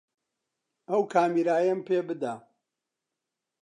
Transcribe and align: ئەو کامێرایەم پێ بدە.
ئەو 0.89 1.01
کامێرایەم 1.13 1.79
پێ 1.87 1.99
بدە. 2.07 2.33